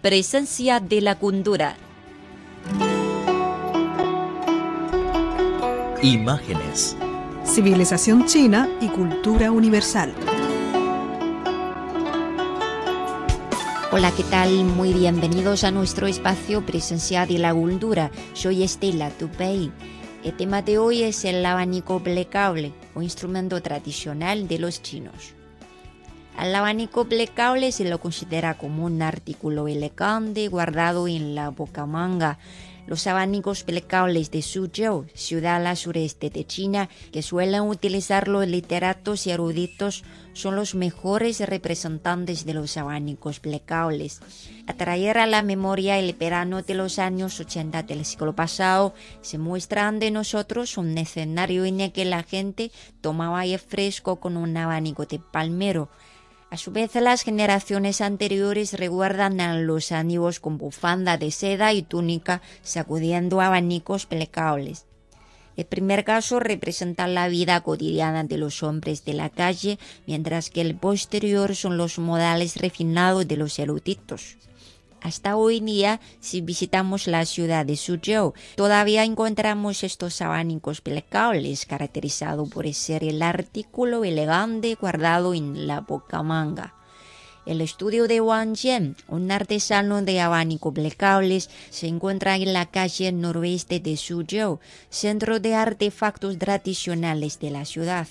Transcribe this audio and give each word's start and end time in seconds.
Presencia 0.00 0.78
de 0.78 1.00
la 1.00 1.18
cultura. 1.18 1.76
Imágenes. 6.00 6.96
Civilización 7.44 8.24
china 8.26 8.68
y 8.80 8.86
cultura 8.86 9.50
universal. 9.50 10.14
Hola, 13.90 14.12
¿qué 14.16 14.22
tal? 14.22 14.62
Muy 14.62 14.92
bienvenidos 14.92 15.64
a 15.64 15.72
nuestro 15.72 16.06
espacio 16.06 16.64
Presencia 16.64 17.26
de 17.26 17.38
la 17.38 17.52
Cultura. 17.52 18.12
Soy 18.34 18.62
Estela 18.62 19.10
Tupei. 19.10 19.72
El 20.22 20.36
tema 20.36 20.62
de 20.62 20.78
hoy 20.78 21.02
es 21.02 21.24
el 21.24 21.44
abanico 21.44 21.98
plecable, 22.00 22.72
un 22.94 23.02
instrumento 23.02 23.60
tradicional 23.62 24.46
de 24.46 24.60
los 24.60 24.80
chinos. 24.80 25.37
Al 26.38 26.54
abanico 26.54 27.06
plecable 27.06 27.72
se 27.72 27.84
lo 27.84 27.98
considera 27.98 28.56
como 28.56 28.84
un 28.84 29.02
artículo 29.02 29.66
elegante 29.66 30.46
guardado 30.46 31.08
en 31.08 31.34
la 31.34 31.48
bocamanga. 31.48 32.38
Los 32.86 33.08
abanicos 33.08 33.64
plecables 33.64 34.30
de 34.30 34.42
Suzhou, 34.42 35.06
ciudad 35.14 35.66
al 35.66 35.76
sureste 35.76 36.30
de 36.30 36.46
China, 36.46 36.88
que 37.10 37.22
suelen 37.22 37.62
utilizar 37.62 38.28
los 38.28 38.46
literatos 38.46 39.26
y 39.26 39.32
eruditos, 39.32 40.04
son 40.32 40.54
los 40.54 40.76
mejores 40.76 41.40
representantes 41.40 42.46
de 42.46 42.54
los 42.54 42.76
abanicos 42.76 43.40
plecables. 43.40 44.20
Atraer 44.68 45.18
a 45.18 45.26
la 45.26 45.42
memoria 45.42 45.98
el 45.98 46.12
verano 46.12 46.62
de 46.62 46.74
los 46.74 47.00
años 47.00 47.40
80 47.40 47.82
del 47.82 48.04
siglo 48.04 48.36
pasado, 48.36 48.94
se 49.22 49.38
muestra 49.38 49.88
ante 49.88 50.12
nosotros 50.12 50.78
un 50.78 50.96
escenario 50.98 51.64
en 51.64 51.80
el 51.80 51.90
que 51.90 52.04
la 52.04 52.22
gente 52.22 52.70
tomaba 53.00 53.40
aire 53.40 53.58
fresco 53.58 54.20
con 54.20 54.36
un 54.36 54.56
abanico 54.56 55.04
de 55.04 55.18
palmero. 55.18 55.90
A 56.50 56.56
su 56.56 56.70
vez, 56.70 56.94
las 56.94 57.22
generaciones 57.22 58.00
anteriores 58.00 58.72
recuerdan 58.72 59.40
a 59.40 59.58
los 59.58 59.92
antiguos 59.92 60.40
con 60.40 60.56
bufanda 60.56 61.18
de 61.18 61.30
seda 61.30 61.74
y 61.74 61.82
túnica 61.82 62.40
sacudiendo 62.62 63.42
abanicos 63.42 64.06
plecables. 64.06 64.86
El 65.56 65.66
primer 65.66 66.04
caso 66.04 66.40
representa 66.40 67.06
la 67.06 67.28
vida 67.28 67.60
cotidiana 67.60 68.24
de 68.24 68.38
los 68.38 68.62
hombres 68.62 69.04
de 69.04 69.12
la 69.12 69.28
calle, 69.28 69.78
mientras 70.06 70.50
que 70.50 70.60
el 70.60 70.76
posterior 70.76 71.54
son 71.54 71.76
los 71.76 71.98
modales 71.98 72.56
refinados 72.56 73.26
de 73.26 73.36
los 73.36 73.58
eruditos. 73.58 74.38
Hasta 75.00 75.36
hoy 75.36 75.60
día, 75.60 76.00
si 76.20 76.40
visitamos 76.40 77.06
la 77.06 77.24
ciudad 77.24 77.64
de 77.64 77.76
Suzhou, 77.76 78.34
todavía 78.56 79.04
encontramos 79.04 79.84
estos 79.84 80.20
abanicos 80.20 80.80
plecables 80.80 81.66
caracterizados 81.66 82.48
por 82.48 82.72
ser 82.74 83.04
el 83.04 83.22
artículo 83.22 84.04
elegante 84.04 84.74
guardado 84.74 85.34
en 85.34 85.66
la 85.66 85.80
bocamanga. 85.80 86.74
El 87.46 87.62
estudio 87.62 88.08
de 88.08 88.20
Wang 88.20 88.54
Jian, 88.54 88.96
un 89.06 89.30
artesano 89.30 90.02
de 90.02 90.20
abanico 90.20 90.74
plecables, 90.74 91.48
se 91.70 91.86
encuentra 91.86 92.36
en 92.36 92.52
la 92.52 92.66
calle 92.66 93.10
noroeste 93.12 93.80
de 93.80 93.96
Suzhou, 93.96 94.58
centro 94.90 95.40
de 95.40 95.54
artefactos 95.54 96.36
tradicionales 96.38 97.38
de 97.38 97.50
la 97.50 97.64
ciudad. 97.64 98.08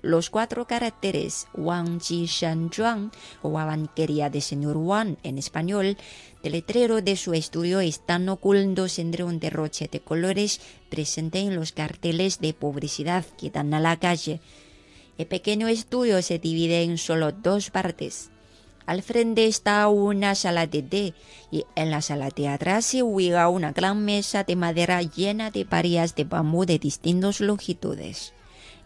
Los 0.00 0.30
cuatro 0.30 0.68
caracteres 0.68 1.48
Wang 1.54 2.00
Ji 2.00 2.26
Shan 2.26 2.70
Zhuang 2.70 3.10
o 3.42 3.58
abanquería 3.58 4.30
de 4.30 4.40
señor 4.40 4.76
Wang 4.76 5.16
en 5.24 5.38
español 5.38 5.96
del 6.40 6.52
letrero 6.52 7.02
de 7.02 7.16
su 7.16 7.34
estudio 7.34 7.80
están 7.80 8.28
ocultos 8.28 9.00
entre 9.00 9.24
un 9.24 9.40
derroche 9.40 9.88
de 9.90 9.98
colores 9.98 10.60
presente 10.88 11.40
en 11.40 11.56
los 11.56 11.72
carteles 11.72 12.38
de 12.38 12.54
publicidad 12.54 13.26
que 13.36 13.50
dan 13.50 13.74
a 13.74 13.80
la 13.80 13.98
calle. 13.98 14.40
El 15.18 15.26
pequeño 15.26 15.66
estudio 15.66 16.22
se 16.22 16.38
divide 16.38 16.84
en 16.84 16.96
solo 16.96 17.32
dos 17.32 17.70
partes. 17.70 18.30
Al 18.86 19.02
frente 19.02 19.46
está 19.46 19.88
una 19.88 20.36
sala 20.36 20.68
de 20.68 20.82
té 20.82 21.14
y 21.50 21.64
en 21.74 21.90
la 21.90 22.02
sala 22.02 22.30
de 22.30 22.46
atrás 22.46 22.84
se 22.84 23.02
ubica 23.02 23.48
una 23.48 23.72
gran 23.72 24.04
mesa 24.04 24.44
de 24.44 24.54
madera 24.54 25.02
llena 25.02 25.50
de 25.50 25.66
parillas 25.66 26.14
de 26.14 26.22
bambú 26.22 26.66
de 26.66 26.78
distintas 26.78 27.40
longitudes. 27.40 28.32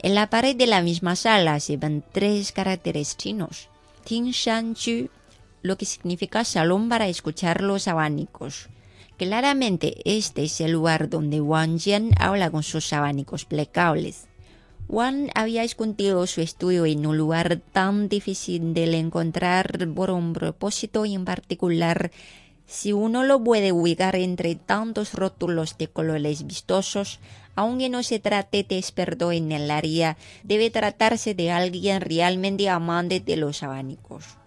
En 0.02 0.16
la 0.16 0.28
pared 0.30 0.56
de 0.56 0.66
la 0.66 0.82
misma 0.82 1.14
sala 1.14 1.60
se 1.60 1.76
ven 1.76 2.02
tres 2.10 2.50
caracteres 2.50 3.16
chinos. 3.16 3.68
Ting 4.04 4.32
Shan 4.32 4.74
Chu, 4.74 5.10
lo 5.62 5.78
que 5.78 5.84
significa 5.84 6.44
salón 6.44 6.88
para 6.88 7.06
escuchar 7.06 7.62
los 7.62 7.86
abanicos. 7.86 8.68
Claramente 9.16 9.98
este 10.04 10.42
es 10.42 10.60
el 10.60 10.72
lugar 10.72 11.08
donde 11.08 11.40
Wang 11.40 11.78
Jian 11.78 12.10
habla 12.18 12.50
con 12.50 12.64
sus 12.64 12.92
abanicos 12.92 13.44
plecables. 13.44 14.26
Wang 14.88 15.30
había 15.36 15.62
escondido 15.62 16.26
su 16.26 16.40
estudio 16.40 16.84
en 16.84 17.06
un 17.06 17.16
lugar 17.16 17.60
tan 17.70 18.08
difícil 18.08 18.74
de 18.74 18.98
encontrar 18.98 19.88
por 19.94 20.10
un 20.10 20.32
propósito 20.32 21.04
en 21.04 21.24
particular 21.24 22.10
si 22.72 22.94
uno 22.94 23.22
lo 23.22 23.44
puede 23.44 23.70
ubicar 23.70 24.16
entre 24.16 24.54
tantos 24.54 25.12
rótulos 25.12 25.76
de 25.76 25.88
colores 25.88 26.46
vistosos, 26.46 27.20
aunque 27.54 27.90
no 27.90 28.02
se 28.02 28.18
trate 28.18 28.64
de 28.64 28.78
experto 28.78 29.30
en 29.30 29.52
el 29.52 29.70
área, 29.70 30.16
debe 30.42 30.70
tratarse 30.70 31.34
de 31.34 31.50
alguien 31.50 32.00
realmente 32.00 32.70
amante 32.70 33.20
de 33.20 33.36
los 33.36 33.62
abanicos. 33.62 34.38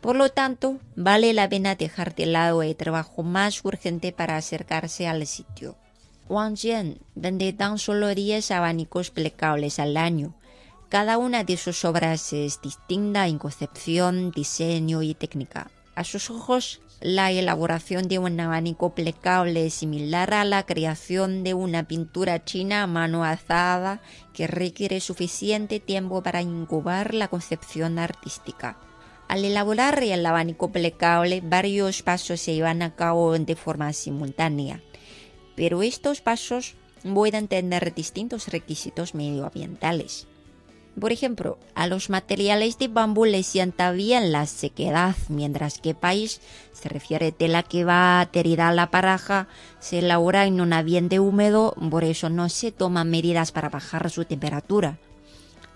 Por 0.00 0.16
lo 0.16 0.28
tanto, 0.28 0.78
vale 0.96 1.32
la 1.32 1.48
pena 1.48 1.76
dejar 1.76 2.16
de 2.16 2.26
lado 2.26 2.64
el 2.64 2.74
trabajo 2.74 3.22
más 3.22 3.64
urgente 3.64 4.10
para 4.10 4.36
acercarse 4.36 5.06
al 5.06 5.24
sitio. 5.28 5.76
Wang 6.28 6.56
Jian 6.56 6.98
vende 7.14 7.52
tan 7.52 7.78
solo 7.78 8.12
10 8.12 8.50
abanicos 8.50 9.12
plecables 9.12 9.78
al 9.78 9.96
año. 9.96 10.34
Cada 10.88 11.16
una 11.16 11.44
de 11.44 11.56
sus 11.56 11.84
obras 11.84 12.32
es 12.32 12.60
distinta 12.60 13.28
en 13.28 13.38
concepción, 13.38 14.32
diseño 14.32 15.02
y 15.02 15.14
técnica. 15.14 15.70
A 15.98 16.04
sus 16.04 16.30
ojos, 16.30 16.80
la 17.00 17.32
elaboración 17.32 18.06
de 18.06 18.20
un 18.20 18.38
abanico 18.38 18.94
plecable 18.94 19.66
es 19.66 19.74
similar 19.74 20.32
a 20.32 20.44
la 20.44 20.64
creación 20.64 21.42
de 21.42 21.54
una 21.54 21.88
pintura 21.88 22.44
china 22.44 22.84
a 22.84 22.86
mano 22.86 23.24
alzada 23.24 24.00
que 24.32 24.46
requiere 24.46 25.00
suficiente 25.00 25.80
tiempo 25.80 26.22
para 26.22 26.40
incubar 26.40 27.14
la 27.14 27.26
concepción 27.26 27.98
artística. 27.98 28.78
Al 29.26 29.44
elaborar 29.44 30.00
el 30.00 30.24
abanico 30.24 30.70
plecable, 30.70 31.40
varios 31.44 32.04
pasos 32.04 32.40
se 32.42 32.54
llevan 32.54 32.82
a 32.82 32.94
cabo 32.94 33.36
de 33.36 33.56
forma 33.56 33.92
simultánea, 33.92 34.80
pero 35.56 35.82
estos 35.82 36.20
pasos 36.20 36.76
pueden 37.02 37.48
tener 37.48 37.92
distintos 37.92 38.46
requisitos 38.46 39.16
medioambientales. 39.16 40.28
Por 41.00 41.12
ejemplo, 41.12 41.58
a 41.74 41.86
los 41.86 42.10
materiales 42.10 42.78
de 42.78 42.88
bambú 42.88 43.24
les 43.24 43.46
sienta 43.46 43.92
bien 43.92 44.32
la 44.32 44.46
sequedad, 44.46 45.14
mientras 45.28 45.78
que 45.78 45.94
país 45.94 46.40
se 46.72 46.88
refiere 46.88 47.32
de 47.36 47.48
la 47.48 47.62
que 47.62 47.84
va 47.84 48.20
adherida 48.20 48.68
a 48.68 48.72
la 48.72 48.90
paraja, 48.90 49.48
se 49.78 50.00
elabora 50.00 50.46
en 50.46 50.60
un 50.60 50.72
ambiente 50.72 51.20
húmedo, 51.20 51.74
por 51.90 52.04
eso 52.04 52.30
no 52.30 52.48
se 52.48 52.72
toman 52.72 53.10
medidas 53.10 53.52
para 53.52 53.68
bajar 53.68 54.10
su 54.10 54.24
temperatura. 54.24 54.98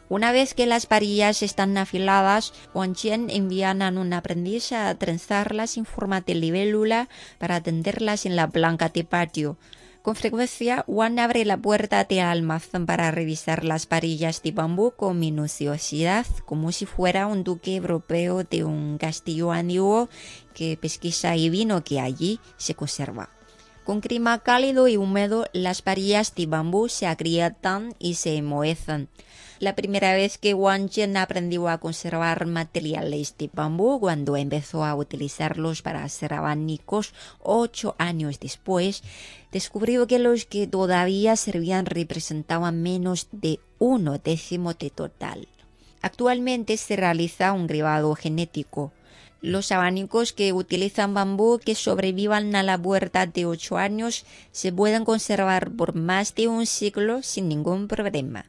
Una 0.09 0.33
vez 0.33 0.55
que 0.55 0.67
las 0.67 0.87
parillas 0.87 1.43
están 1.43 1.79
afiladas, 1.79 2.53
Wang 2.75 2.95
Qian 2.95 3.31
envían 3.31 3.81
a 3.81 3.89
un 3.89 4.13
aprendiz 4.13 4.73
a 4.73 4.95
trenzarlas 4.97 5.77
en 5.77 5.87
forma 5.87 6.21
de 6.21 6.35
libélula 6.35 7.09
para 7.39 7.63
tenderlas 7.63 8.27
en 8.27 8.37
la 8.37 8.47
blanca 8.47 8.89
de 8.89 9.05
patio. 9.05 9.57
Con 10.03 10.17
frecuencia, 10.17 10.83
Juan 10.89 11.21
abre 11.21 11.45
la 11.45 11.57
puerta 11.57 12.03
de 12.03 12.21
almacén 12.21 12.87
para 12.87 13.13
revisar 13.13 13.63
las 13.63 13.87
parillas 13.87 14.43
de 14.43 14.51
bambú 14.51 14.91
con 14.97 15.21
minuciosidad, 15.21 16.27
como 16.45 16.73
si 16.73 16.87
fuera 16.87 17.29
un 17.29 17.45
duque 17.45 17.77
europeo 17.77 18.43
de 18.43 18.65
un 18.65 18.99
castillo 18.99 19.53
antiguo 19.53 20.09
que 20.55 20.77
pesquisa 20.77 21.37
y 21.37 21.51
vino 21.51 21.85
que 21.85 22.01
allí 22.01 22.41
se 22.57 22.75
conserva. 22.75 23.31
Con 23.85 24.01
clima 24.01 24.39
cálido 24.39 24.87
y 24.87 24.97
húmedo, 24.97 25.47
las 25.53 25.83
parillas 25.83 26.37
de 26.37 26.47
bambú 26.47 26.89
se 26.89 27.09
agrietan 27.09 27.95
y 27.99 28.15
se 28.15 28.37
enmohecen. 28.37 29.09
La 29.59 29.75
primera 29.75 30.15
vez 30.15 30.39
que 30.39 30.55
Wang 30.55 30.89
Jian 30.89 31.17
aprendió 31.17 31.69
a 31.69 31.79
conservar 31.79 32.47
materiales 32.47 33.37
de 33.39 33.51
bambú 33.53 33.99
cuando 33.99 34.37
empezó 34.37 34.85
a 34.85 34.95
utilizarlos 34.95 35.83
para 35.83 36.05
hacer 36.05 36.33
abanicos 36.33 37.13
ocho 37.41 37.97
años 37.99 38.39
después, 38.39 39.03
descubrió 39.51 40.07
que 40.07 40.21
los 40.21 40.45
que 40.45 40.69
todavía 40.69 41.35
servían 41.35 41.87
representaban 41.87 42.83
menos 42.83 43.29
de 43.33 43.59
uno 43.79 44.19
décimo 44.19 44.75
de 44.75 44.91
total. 44.91 45.49
Actualmente 46.03 46.77
se 46.77 46.95
realiza 46.97 47.53
un 47.53 47.67
grabado 47.67 48.15
genético. 48.15 48.93
Los 49.43 49.73
abanicos 49.73 50.33
que 50.33 50.53
utilizan 50.53 51.15
bambú 51.15 51.59
que 51.59 51.75
sobrevivan 51.75 52.55
a 52.55 52.63
la 52.63 52.79
puerta 52.79 53.27
de 53.27 53.45
ocho 53.45 53.77
años 53.77 54.25
se 54.53 54.73
pueden 54.73 55.05
conservar 55.05 55.73
por 55.73 55.97
más 55.97 56.37
de 56.37 56.47
un 56.47 56.65
siglo 56.65 57.23
sin 57.23 57.49
ningún 57.49 57.89
problema. 57.89 58.47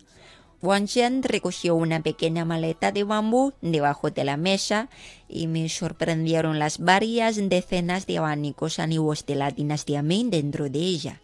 Wang 0.62 0.88
Jian 0.88 1.24
recogió 1.24 1.74
una 1.74 2.02
pequeña 2.02 2.46
maleta 2.46 2.92
de 2.92 3.04
bambú 3.04 3.54
debajo 3.62 4.12
de 4.12 4.24
la 4.24 4.38
mesa 4.38 4.88
y 5.28 5.48
me 5.48 5.68
sorprendieron 5.68 6.60
las 6.60 6.78
varias 6.78 7.38
decenas 7.50 8.06
de 8.06 8.20
abanicos 8.20 8.78
antiguos 8.78 9.26
de 9.26 9.34
la 9.34 9.50
dinastía 9.50 10.04
Ming 10.04 10.30
dentro 10.30 10.70
de 10.70 10.80
ella. 10.80 11.22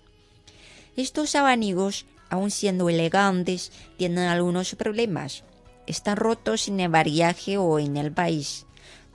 Estos 0.98 1.36
abanicos, 1.36 2.08
aun 2.32 2.50
siendo 2.50 2.90
elegantes, 2.90 3.72
tienen 3.98 4.26
algunos 4.26 4.74
problemas. 4.74 5.44
Están 5.86 6.18
rotos 6.18 6.68
en 6.68 6.80
el 6.80 6.90
variaje 6.90 7.58
o 7.58 7.78
en 7.78 7.98
el 7.98 8.12
país. 8.12 8.66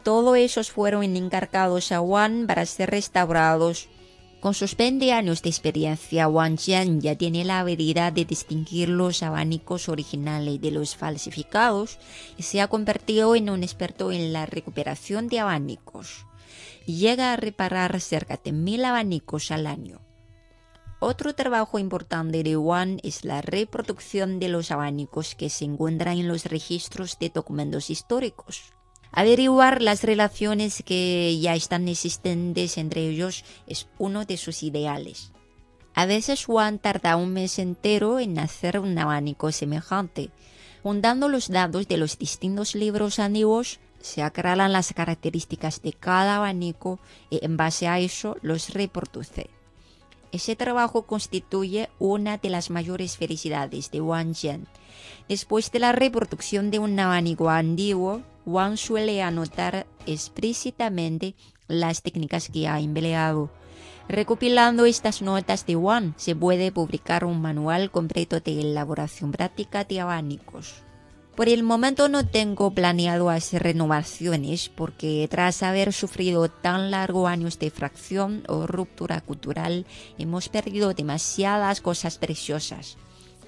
Todos 0.04 0.36
esos 0.36 0.70
fueron 0.70 1.16
encargados 1.16 1.90
a 1.90 2.02
Wang 2.02 2.46
para 2.46 2.66
ser 2.66 2.90
restaurados. 2.90 3.88
Con 4.38 4.52
sus 4.52 4.76
20 4.76 5.10
años 5.14 5.40
de 5.40 5.48
experiencia, 5.48 6.28
Wang 6.28 6.58
Jian 6.58 7.00
ya 7.00 7.16
tiene 7.16 7.42
la 7.42 7.60
habilidad 7.60 8.12
de 8.12 8.26
distinguir 8.26 8.90
los 8.90 9.22
abanicos 9.22 9.88
originales 9.88 10.60
de 10.60 10.72
los 10.72 10.94
falsificados 10.94 11.98
y 12.36 12.42
se 12.42 12.60
ha 12.60 12.68
convertido 12.68 13.34
en 13.34 13.48
un 13.48 13.62
experto 13.62 14.12
en 14.12 14.34
la 14.34 14.44
recuperación 14.44 15.28
de 15.28 15.40
abanicos. 15.40 16.26
Llega 16.84 17.32
a 17.32 17.36
reparar 17.36 17.98
cerca 18.02 18.38
de 18.44 18.52
mil 18.52 18.84
abanicos 18.84 19.50
al 19.50 19.66
año. 19.66 20.02
Otro 21.00 21.34
trabajo 21.34 21.78
importante 21.78 22.42
de 22.42 22.58
Wang 22.58 23.00
es 23.02 23.24
la 23.24 23.40
reproducción 23.40 24.38
de 24.38 24.50
los 24.50 24.70
abanicos 24.70 25.34
que 25.34 25.48
se 25.48 25.64
encuentran 25.64 26.18
en 26.18 26.28
los 26.28 26.44
registros 26.44 27.18
de 27.18 27.30
documentos 27.30 27.88
históricos 27.88 28.74
averiguar 29.14 29.80
las 29.80 30.02
relaciones 30.02 30.82
que 30.84 31.38
ya 31.40 31.54
están 31.54 31.88
existentes 31.88 32.78
entre 32.78 33.08
ellos 33.08 33.44
es 33.66 33.86
uno 33.98 34.24
de 34.24 34.36
sus 34.36 34.62
ideales. 34.62 35.32
A 35.94 36.06
veces 36.06 36.44
Juan 36.44 36.80
tarda 36.80 37.16
un 37.16 37.32
mes 37.32 37.60
entero 37.60 38.18
en 38.18 38.38
hacer 38.40 38.80
un 38.80 38.98
abanico 38.98 39.52
semejante. 39.52 40.30
Juntando 40.82 41.28
los 41.28 41.48
datos 41.48 41.86
de 41.86 41.96
los 41.96 42.18
distintos 42.18 42.74
libros 42.74 43.20
antiguos, 43.20 43.78
se 44.00 44.22
aclaran 44.22 44.72
las 44.72 44.92
características 44.92 45.80
de 45.80 45.92
cada 45.92 46.36
abanico 46.36 46.98
y 47.30 47.42
en 47.44 47.56
base 47.56 47.86
a 47.86 48.00
eso 48.00 48.36
los 48.42 48.74
reproduce. 48.74 49.48
Ese 50.32 50.56
trabajo 50.56 51.02
constituye 51.02 51.88
una 52.00 52.38
de 52.38 52.50
las 52.50 52.68
mayores 52.68 53.16
felicidades 53.16 53.92
de 53.92 54.00
Wang 54.00 54.34
Jian. 54.34 54.66
Después 55.28 55.70
de 55.70 55.78
la 55.78 55.92
reproducción 55.92 56.72
de 56.72 56.80
un 56.80 56.98
abanico 56.98 57.48
antiguo, 57.48 58.22
Wang 58.46 58.76
suele 58.76 59.22
anotar 59.22 59.86
explícitamente 60.06 61.34
las 61.68 62.02
técnicas 62.02 62.48
que 62.48 62.68
ha 62.68 62.80
empleado. 62.80 63.50
Recopilando 64.08 64.84
estas 64.84 65.22
notas 65.22 65.64
de 65.66 65.76
Wang, 65.76 66.12
se 66.16 66.36
puede 66.36 66.70
publicar 66.70 67.24
un 67.24 67.40
manual 67.40 67.90
completo 67.90 68.40
de 68.40 68.60
elaboración 68.60 69.32
práctica 69.32 69.84
de 69.84 70.00
abanicos. 70.00 70.84
Por 71.36 71.48
el 71.48 71.64
momento 71.64 72.08
no 72.08 72.24
tengo 72.24 72.70
planeado 72.70 73.28
hacer 73.28 73.64
renovaciones 73.64 74.68
porque 74.68 75.26
tras 75.28 75.64
haber 75.64 75.92
sufrido 75.92 76.48
tan 76.48 76.92
largos 76.92 77.28
años 77.28 77.58
de 77.58 77.70
fracción 77.70 78.44
o 78.46 78.68
ruptura 78.68 79.20
cultural 79.20 79.84
hemos 80.16 80.48
perdido 80.48 80.94
demasiadas 80.94 81.80
cosas 81.80 82.18
preciosas. 82.18 82.98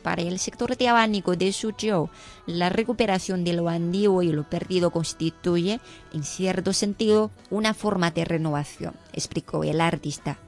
Para 0.07 0.23
el 0.23 0.39
sector 0.39 0.77
de 0.77 0.87
abanico 0.87 1.35
de 1.35 1.53
Suzhou, 1.53 2.11
la 2.47 2.69
recuperación 2.69 3.43
de 3.43 3.55
lo 3.55 3.69
antiguo 3.69 4.23
y 4.23 4.31
lo 4.31 4.49
perdido 4.49 4.93
constituye, 4.93 5.81
en 6.13 6.23
cierto 6.23 6.73
sentido, 6.73 7.33
una 7.51 7.75
forma 7.75 8.13
de 8.13 8.25
renovación, 8.25 8.95
explicó 9.13 9.65
el 9.65 9.81
artista. 9.81 10.39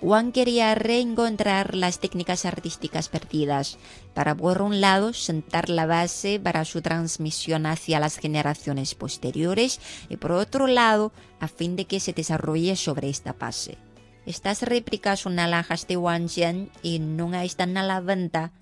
Wang 0.00 0.32
quería 0.32 0.74
reencontrar 0.74 1.74
las 1.74 2.00
técnicas 2.00 2.46
artísticas 2.46 3.10
perdidas 3.10 3.76
para, 4.14 4.34
por 4.34 4.62
un 4.62 4.80
lado, 4.80 5.12
sentar 5.12 5.68
la 5.68 5.84
base 5.84 6.40
para 6.40 6.64
su 6.64 6.80
transmisión 6.80 7.66
hacia 7.66 8.00
las 8.00 8.16
generaciones 8.16 8.94
posteriores 8.94 9.78
y, 10.08 10.16
por 10.16 10.32
otro 10.32 10.68
lado, 10.68 11.12
a 11.38 11.48
fin 11.48 11.76
de 11.76 11.84
que 11.84 12.00
se 12.00 12.14
desarrolle 12.14 12.76
sobre 12.76 13.10
esta 13.10 13.34
base. 13.34 13.76
Estas 14.24 14.62
réplicas 14.62 15.20
son 15.20 15.38
alhajas 15.38 15.86
de 15.86 15.98
Wang 15.98 16.30
Jian 16.30 16.70
y 16.82 16.98
no 16.98 17.34
están 17.34 17.76
a 17.76 17.82
la 17.82 18.00
venta 18.00 18.52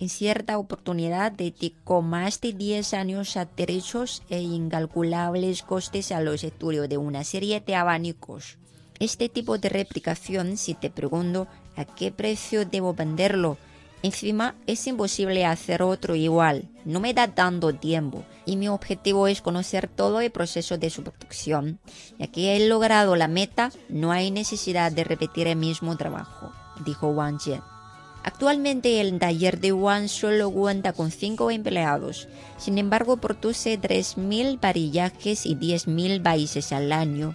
en 0.00 0.08
cierta 0.08 0.56
oportunidad 0.56 1.30
dedicó 1.30 2.00
más 2.00 2.40
de 2.40 2.54
10 2.54 2.94
años 2.94 3.36
a 3.36 3.44
derechos 3.44 4.22
e 4.30 4.40
incalculables 4.40 5.62
costes 5.62 6.10
a 6.10 6.20
los 6.22 6.42
estudios 6.42 6.88
de 6.88 6.96
una 6.96 7.22
serie 7.22 7.60
de 7.60 7.74
abanicos. 7.76 8.56
Este 8.98 9.28
tipo 9.28 9.58
de 9.58 9.68
replicación, 9.68 10.56
si 10.56 10.74
te 10.74 10.88
pregunto 10.90 11.48
a 11.76 11.84
qué 11.84 12.10
precio 12.10 12.64
debo 12.64 12.94
venderlo, 12.94 13.58
encima 14.02 14.54
es 14.66 14.86
imposible 14.86 15.44
hacer 15.44 15.82
otro 15.82 16.14
igual, 16.14 16.70
no 16.86 17.00
me 17.00 17.12
da 17.12 17.28
tanto 17.28 17.74
tiempo 17.74 18.24
y 18.46 18.56
mi 18.56 18.68
objetivo 18.68 19.28
es 19.28 19.42
conocer 19.42 19.86
todo 19.86 20.22
el 20.22 20.30
proceso 20.30 20.78
de 20.78 20.88
su 20.88 21.02
producción. 21.02 21.78
Ya 22.18 22.26
que 22.26 22.56
he 22.56 22.68
logrado 22.68 23.16
la 23.16 23.28
meta, 23.28 23.70
no 23.90 24.12
hay 24.12 24.30
necesidad 24.30 24.92
de 24.92 25.04
repetir 25.04 25.46
el 25.46 25.56
mismo 25.56 25.94
trabajo, 25.98 26.52
dijo 26.86 27.08
Wang 27.08 27.38
Jian. 27.38 27.79
Actualmente 28.22 29.00
el 29.00 29.18
taller 29.18 29.60
de 29.60 29.72
Wang 29.72 30.08
solo 30.08 30.50
cuenta 30.50 30.92
con 30.92 31.10
5 31.10 31.50
empleados, 31.50 32.28
sin 32.58 32.76
embargo 32.76 33.16
produce 33.16 33.80
3.000 33.80 34.60
varillajes 34.60 35.46
y 35.46 35.56
10.000 35.56 36.22
países 36.22 36.72
al 36.72 36.92
año. 36.92 37.34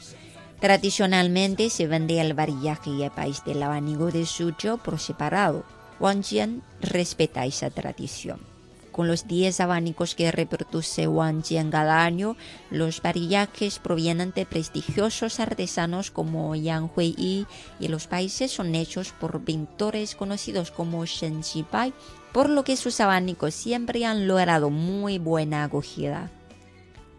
Tradicionalmente 0.60 1.70
se 1.70 1.88
vende 1.88 2.22
el 2.22 2.34
varillaje 2.34 2.92
y 2.92 3.04
el 3.04 3.12
país 3.12 3.44
del 3.46 3.64
abanico 3.64 4.12
de 4.12 4.26
Suzhou 4.26 4.78
por 4.78 5.00
separado. 5.00 5.64
Wang 6.00 6.24
Jian 6.24 6.64
respeta 6.82 7.46
esa 7.46 7.70
tradición. 7.70 8.55
Con 8.96 9.10
los 9.10 9.28
10 9.28 9.60
abanicos 9.60 10.16
que 10.16 10.32
reproduce 10.32 11.06
Wang 11.06 11.44
Jian 11.44 11.70
cada 11.70 12.06
año, 12.06 12.38
los 12.72 13.02
varillajes 13.02 13.78
provienen 13.80 14.32
de 14.32 14.46
prestigiosos 14.46 15.42
artesanos 15.42 16.12
como 16.12 16.56
Yang 16.56 16.92
Huiyi 16.96 17.46
y 17.82 17.88
los 17.90 18.08
países 18.08 18.54
son 18.54 18.74
hechos 18.74 19.12
por 19.12 19.44
pintores 19.44 20.16
conocidos 20.16 20.72
como 20.72 21.06
Shen 21.06 21.42
Bai, 21.70 21.94
por 22.32 22.50
lo 22.50 22.64
que 22.64 22.78
sus 22.78 23.02
abanicos 23.02 23.54
siempre 23.54 24.06
han 24.06 24.30
logrado 24.30 24.70
muy 24.70 25.20
buena 25.20 25.66
acogida. 25.66 26.32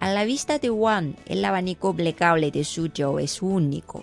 A 0.00 0.10
la 0.10 0.24
vista 0.24 0.58
de 0.58 0.70
Wang, 0.70 1.16
el 1.26 1.44
abanico 1.44 1.94
plegable 1.94 2.50
de 2.50 2.64
Suzhou 2.64 3.18
es 3.18 3.42
único. 3.42 4.02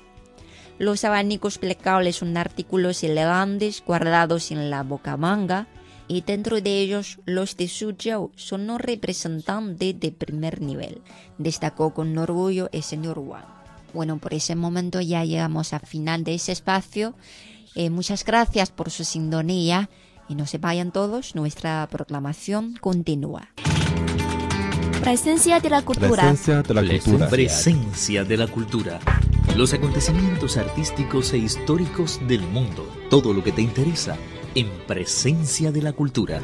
Los 0.78 1.04
abanicos 1.06 1.58
plegables 1.58 2.18
son 2.18 2.38
artículos 2.38 3.04
elegantes 3.04 3.84
guardados 3.84 4.52
en 4.52 4.70
la 4.70 4.84
bocamanga, 4.84 5.68
y 6.14 6.22
dentro 6.22 6.62
de 6.62 6.80
ellos 6.80 7.18
los 7.26 7.58
de 7.58 7.68
Suzhou 7.68 8.32
son 8.36 8.70
un 8.70 8.78
representante 8.78 9.96
de 9.96 10.12
primer 10.12 10.62
nivel, 10.62 11.02
destacó 11.40 11.92
con 11.92 12.16
orgullo 12.20 12.70
el 12.72 12.84
señor 12.84 13.18
Wang. 13.18 13.46
Bueno, 13.96 14.20
por 14.20 14.36
ese 14.36 14.54
momento 14.54 15.02
ya 15.02 15.26
llegamos 15.26 15.74
al 15.74 15.82
final 15.82 16.24
de 16.24 16.36
ese 16.36 16.52
espacio. 16.52 17.16
Eh, 17.74 17.90
muchas 17.90 18.24
gracias 18.26 18.70
por 18.70 18.92
su 18.92 19.04
sintonía 19.06 19.90
y 20.30 20.36
no 20.36 20.46
se 20.46 20.60
vayan 20.60 20.92
todos, 20.92 21.34
nuestra 21.34 21.88
proclamación 21.90 22.76
continúa. 22.80 23.50
Presencia 25.02 25.60
de 25.60 25.70
la 25.72 25.82
cultura. 25.82 26.10
Presencia 26.10 26.62
de 26.62 26.74
la 26.76 26.82
cultura. 26.82 27.28
Presencia 27.28 28.24
de 28.24 28.38
la 28.38 28.48
cultura. 28.48 29.00
Los 29.58 29.74
acontecimientos 29.74 30.58
artísticos 30.58 31.34
e 31.34 31.40
históricos 31.40 32.20
del 32.28 32.42
mundo. 32.42 32.88
Todo 33.10 33.34
lo 33.34 33.44
que 33.44 33.52
te 33.52 33.64
interesa 33.64 34.16
en 34.56 34.70
presencia 34.88 35.72
de 35.72 35.82
la 35.82 35.94
cultura. 35.94 36.42